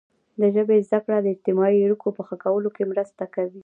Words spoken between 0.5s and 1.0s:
ژبې زده